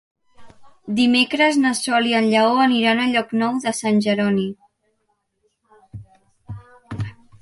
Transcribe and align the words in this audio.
Dimecres 0.99 1.59
na 1.65 1.73
Sol 1.79 2.09
i 2.11 2.15
en 2.19 2.29
Lleó 2.31 2.55
aniran 2.63 3.01
a 3.03 3.07
Llocnou 3.11 3.59
de 3.67 3.75
Sant 3.81 4.01
Jeroni. 4.07 4.47